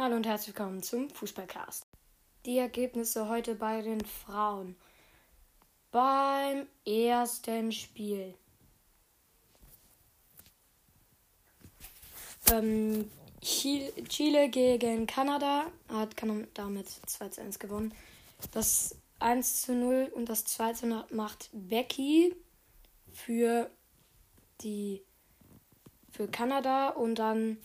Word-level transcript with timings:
Hallo 0.00 0.14
und 0.14 0.26
herzlich 0.26 0.54
willkommen 0.54 0.80
zum 0.80 1.10
Fußballcast. 1.10 1.84
Die 2.46 2.56
Ergebnisse 2.56 3.28
heute 3.28 3.56
bei 3.56 3.82
den 3.82 4.00
Frauen. 4.04 4.76
Beim 5.90 6.68
ersten 6.86 7.72
Spiel. 7.72 8.32
Ähm, 12.52 13.10
Chile 13.40 14.48
gegen 14.50 15.08
Kanada 15.08 15.66
hat 15.88 16.16
Kanada 16.16 16.46
damit 16.54 16.88
2 16.88 17.30
zu 17.30 17.40
1 17.40 17.58
gewonnen. 17.58 17.92
Das 18.52 18.94
1 19.18 19.62
zu 19.62 19.74
0 19.74 20.12
und 20.14 20.28
das 20.28 20.44
2 20.44 20.74
zu 20.74 20.86
0 20.86 21.06
macht 21.10 21.50
Becky 21.52 22.36
für 23.10 23.68
die 24.60 25.02
für 26.12 26.28
Kanada 26.28 26.90
und 26.90 27.16
dann 27.16 27.58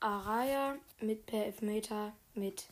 Araya 0.00 0.76
mit 1.00 1.26
per 1.26 1.46
Elfmeter 1.46 2.12
mit 2.34 2.66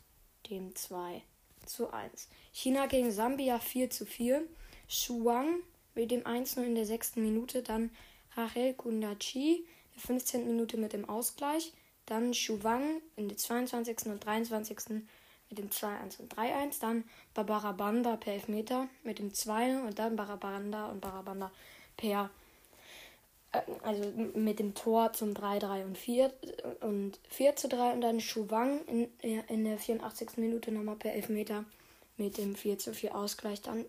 dem 0.51 0.75
2 0.75 1.23
zu 1.67 1.93
1. 1.93 2.29
China 2.53 2.87
gegen 2.87 3.11
Sambia 3.11 3.59
4 3.59 3.91
zu 3.91 4.07
4. 4.07 4.43
Shuang 4.89 5.61
mit 5.95 6.11
dem 6.11 6.23
1-0 6.23 6.63
in 6.63 6.75
der 6.75 6.87
6. 6.87 7.17
Minute. 7.17 7.63
Dann 7.63 7.91
Rachel 8.37 8.75
Kundachi 8.75 9.57
in 9.57 9.93
der 9.95 10.03
15. 10.03 10.47
Minute 10.47 10.77
mit 10.77 10.93
dem 10.93 11.09
Ausgleich. 11.09 11.73
Dann 12.07 12.33
Shuwang 12.33 13.03
in 13.17 13.29
der 13.29 13.37
22. 13.37 14.07
und 14.07 14.25
23. 14.25 15.03
mit 15.51 15.59
dem 15.59 15.69
2-1 15.69 16.21
und 16.21 16.35
3-1. 16.35 16.81
Dann 16.81 17.05
Barbara 17.35 17.73
Banda 17.73 18.17
per 18.17 18.33
Elfmeter 18.33 18.89
mit 19.05 19.19
dem 19.19 19.35
2 19.35 19.83
und 19.83 19.99
dann 19.99 20.17
Barabanda 20.17 20.87
und 20.87 21.01
Barabanda 21.01 21.53
per 21.97 22.31
also 23.83 24.05
mit 24.35 24.59
dem 24.59 24.75
Tor 24.75 25.13
zum 25.13 25.35
3-3 25.35 25.85
und 25.85 25.99
4 25.99 26.33
und 26.81 27.19
4 27.29 27.57
zu 27.57 27.69
3 27.69 27.93
und 27.93 28.01
dann 28.01 28.21
Schuwang 28.21 28.85
in, 28.87 29.09
in 29.21 29.65
der 29.65 29.79
84. 29.79 30.37
Minute 30.37 30.73
nochmal 30.73 30.97
per 30.97 31.15
Elfmeter 31.15 31.65
mit 32.17 32.39
dem 32.39 32.55
4 32.55 32.79
zu 32.79 32.93
4 32.93 33.15
Ausgleich. 33.15 33.63
Dann 33.63 33.85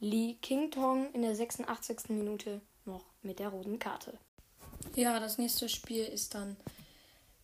Lee 0.00 0.36
King 0.40 0.70
Tong 0.70 1.12
in 1.12 1.22
der 1.22 1.34
86. 1.34 2.08
Minute 2.08 2.60
noch 2.84 3.04
mit 3.22 3.38
der 3.38 3.48
roten 3.48 3.78
Karte. 3.78 4.18
Ja, 4.94 5.20
das 5.20 5.38
nächste 5.38 5.68
Spiel 5.68 6.04
ist 6.04 6.34
dann 6.34 6.56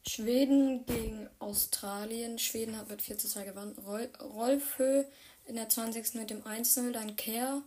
Schweden 0.06 0.86
gegen 0.86 1.28
Australien. 1.38 2.38
Schweden 2.38 2.76
hat 2.76 2.88
mit 2.88 3.02
4 3.02 3.18
zu 3.18 3.28
2 3.28 3.44
gewonnen. 3.44 3.76
Rolfö 4.20 5.04
in 5.46 5.56
der 5.56 5.68
20. 5.68 6.14
mit 6.14 6.30
dem 6.30 6.42
1-0, 6.42 6.92
dann 6.92 7.16
Kerr 7.16 7.62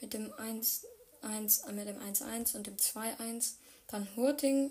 mit 0.00 0.14
dem 0.14 0.32
1 0.32 0.86
1 1.22 1.58
äh, 1.60 1.72
mit 1.72 1.88
dem 1.88 1.98
1-1 1.98 2.56
und 2.56 2.66
dem 2.66 2.76
2-1. 2.76 3.54
Dann 3.88 4.08
Hurting 4.16 4.70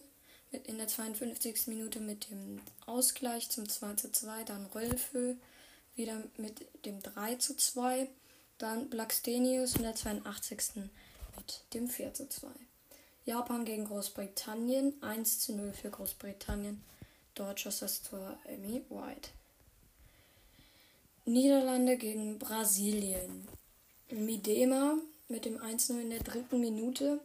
mit 0.51 0.67
in 0.67 0.77
der 0.77 0.87
52. 0.87 1.67
Minute 1.67 1.99
mit 1.99 2.29
dem 2.29 2.61
Ausgleich 2.85 3.49
zum 3.49 3.65
2-2. 3.65 4.43
Dann 4.45 4.65
Rolfö 4.67 5.35
wieder 5.95 6.21
mit 6.37 6.65
dem 6.85 6.99
3-2. 6.99 8.07
Dann 8.57 8.89
Blackstenius 8.89 9.75
in 9.75 9.83
der 9.83 9.95
82. 9.95 10.83
mit 11.35 11.63
dem 11.73 11.87
4-2. 11.87 12.45
Japan 13.25 13.65
gegen 13.65 13.85
Großbritannien 13.85 15.01
1 15.03 15.49
0 15.49 15.73
für 15.73 15.89
Großbritannien. 15.89 16.81
Dort 17.35 17.59
schoss 17.59 18.01
Tor 18.01 18.39
Amy 18.47 18.83
White. 18.89 19.29
Niederlande 21.25 21.97
gegen 21.97 22.39
Brasilien. 22.39 23.47
Midema 24.09 24.97
mit 25.29 25.45
dem 25.45 25.57
1-0 25.57 25.99
in 25.99 26.09
der 26.09 26.19
dritten 26.19 26.59
Minute. 26.59 27.19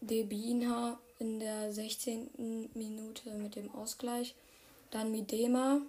Debina 0.00 0.98
in 1.18 1.40
der 1.40 1.72
16. 1.72 2.70
Minute 2.74 3.30
mit 3.34 3.56
dem 3.56 3.74
Ausgleich. 3.74 4.34
Dann 4.90 5.10
Midema 5.10 5.80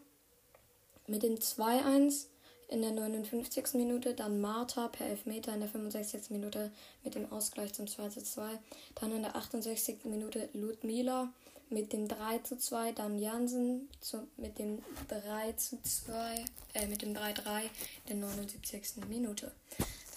mit 1.08 1.24
dem 1.24 1.36
2-1 1.36 2.26
in 2.68 2.82
der 2.82 2.92
59. 2.92 3.74
Minute. 3.76 4.14
Dann 4.14 4.42
Martha 4.42 4.88
per 4.88 5.08
Elfmeter 5.08 5.54
in 5.54 5.60
der 5.60 5.70
65. 5.70 6.32
Minute 6.32 6.72
mit 7.04 7.16
dem 7.16 7.32
Ausgleich 7.32 7.74
zum 7.74 7.86
2-2. 7.86 8.58
Dann 8.96 9.12
in 9.12 9.22
der 9.22 9.36
68. 9.36 10.06
Minute 10.06 10.50
Ludmila 10.54 11.32
mit 11.70 11.94
dem 11.94 12.08
3-2. 12.08 12.94
Dann 12.94 13.20
Jansen 13.20 13.90
mit 14.38 14.58
dem 14.60 14.80
3-2, 15.10 16.46
äh, 16.74 16.88
mit 16.88 17.02
dem 17.02 17.14
3-3 17.14 17.62
in 18.08 18.22
der 18.22 18.30
79. 18.30 19.08
Minute. 19.08 19.52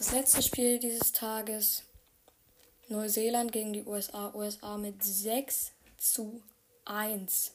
Das 0.03 0.11
letzte 0.11 0.43
Spiel 0.43 0.81
dieses 0.81 1.13
Tages. 1.13 1.85
Neuseeland 2.89 3.53
gegen 3.53 3.73
die 3.73 3.85
USA. 3.85 4.35
USA 4.35 4.77
mit 4.77 5.01
6 5.01 5.71
zu 5.97 6.43
1 6.87 7.53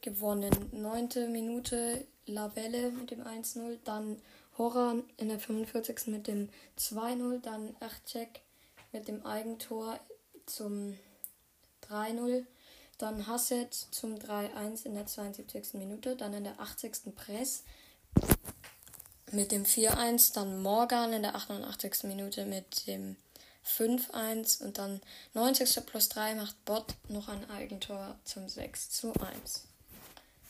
gewonnen. 0.00 0.50
Neunte 0.72 1.28
Minute 1.28 2.04
Lavelle 2.26 2.90
mit 2.90 3.12
dem 3.12 3.22
1-0. 3.22 3.78
Dann 3.84 4.20
Horan 4.58 5.04
in 5.16 5.28
der 5.28 5.38
45. 5.38 6.08
mit 6.08 6.26
dem 6.26 6.48
2-0. 6.80 7.40
Dann 7.42 7.76
Achcek 7.78 8.40
mit 8.90 9.06
dem 9.06 9.24
Eigentor 9.24 10.00
zum 10.46 10.98
3-0. 11.88 12.44
Dann 12.98 13.28
Hasset 13.28 13.72
zum 13.72 14.16
3-1 14.16 14.84
in 14.84 14.94
der 14.94 15.06
72. 15.06 15.74
Minute. 15.74 16.16
Dann 16.16 16.34
in 16.34 16.42
der 16.42 16.58
80. 16.58 17.14
Press 17.14 17.62
mit 19.34 19.52
dem 19.52 19.64
4-1, 19.64 20.34
dann 20.34 20.62
Morgan 20.62 21.12
in 21.12 21.22
der 21.22 21.34
88. 21.34 22.04
Minute 22.04 22.46
mit 22.46 22.86
dem 22.86 23.16
5-1 23.66 24.62
und 24.62 24.78
dann 24.78 25.00
90. 25.32 25.86
plus 25.86 26.08
3 26.10 26.34
macht 26.34 26.64
Bot 26.64 26.94
noch 27.08 27.28
ein 27.28 27.48
Eigentor 27.50 28.16
zum 28.24 28.48
6 28.48 28.90
zu 28.90 29.12
1. 29.14 29.64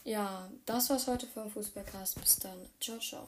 Ja, 0.05 0.50
das 0.67 0.91
war's 0.91 1.06
heute 1.06 1.27
vom 1.27 1.50
Fußballcast. 1.50 2.21
Bis 2.21 2.37
dann. 2.37 2.59
Ciao, 2.81 2.99
ciao. 2.99 3.22